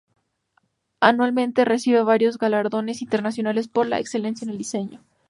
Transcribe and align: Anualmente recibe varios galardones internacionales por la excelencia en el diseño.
Anualmente 0.99 1.63
recibe 1.63 2.01
varios 2.01 2.39
galardones 2.39 3.03
internacionales 3.03 3.67
por 3.67 3.85
la 3.85 3.99
excelencia 3.99 4.45
en 4.45 4.49
el 4.51 4.57
diseño. 4.57 4.99